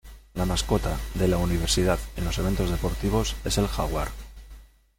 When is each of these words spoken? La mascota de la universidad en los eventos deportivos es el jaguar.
La 0.33 0.47
mascota 0.47 0.97
de 1.13 1.27
la 1.27 1.37
universidad 1.37 1.99
en 2.17 2.25
los 2.25 2.39
eventos 2.39 2.71
deportivos 2.71 3.35
es 3.45 3.59
el 3.59 3.67
jaguar. 3.67 4.07